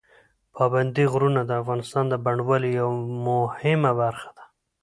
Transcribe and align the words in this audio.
پابندي 0.55 1.05
غرونه 1.13 1.41
د 1.45 1.51
افغانستان 1.61 2.05
د 2.09 2.13
بڼوالۍ 2.25 2.71
یوه 2.79 2.95
مهمه 3.27 3.91
برخه 4.01 4.29
ده. 4.37 4.43